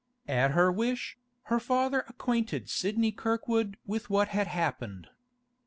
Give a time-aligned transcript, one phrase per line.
[0.27, 5.09] At her wish, her father acquainted Sidney Kirkwood with what had happened.